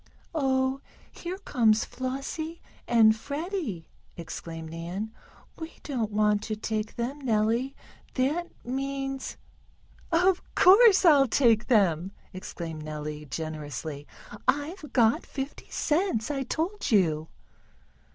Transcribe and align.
"Oh, 0.33 0.81
here 1.11 1.37
comes 1.37 1.85
Flossie 1.85 2.59
and 2.87 3.15
Freddie!" 3.15 3.87
exclaimed 4.17 4.71
Nan. 4.71 5.11
"We 5.59 5.73
don't 5.83 6.09
want 6.09 6.41
to 6.45 6.55
take 6.55 6.95
them, 6.95 7.19
Nellie. 7.21 7.75
That 8.15 8.47
means" 8.65 9.37
"Of 10.27 10.41
course 10.55 11.05
I'll 11.05 11.27
take 11.27 11.67
them!" 11.67 12.13
exclaimed 12.33 12.81
Nellie, 12.81 13.25
generously. 13.25 14.07
"I've 14.47 14.91
got 14.91 15.23
fifty 15.23 15.69
cents, 15.69 16.31
I 16.31 16.41
told 16.45 16.89
you." 16.89 17.27